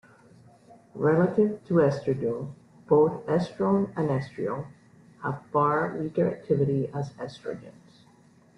[0.95, 2.51] Relative to estradiol,
[2.87, 4.65] both estrone and estriol
[5.21, 8.01] have far weaker activity as estrogens.